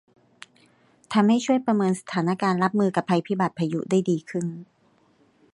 [1.13, 4.45] ทำให้ช่วยประเมินสถานการณ์รับมือกับภัยพิบัติพายุได้ดีขึ้น